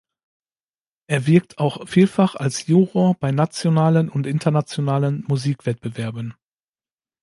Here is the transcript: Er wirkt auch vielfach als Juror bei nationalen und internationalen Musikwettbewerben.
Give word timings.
Er 1.05 1.27
wirkt 1.27 1.59
auch 1.59 1.87
vielfach 1.87 2.33
als 2.33 2.65
Juror 2.65 3.13
bei 3.19 3.31
nationalen 3.31 4.09
und 4.09 4.25
internationalen 4.25 5.23
Musikwettbewerben. 5.27 6.33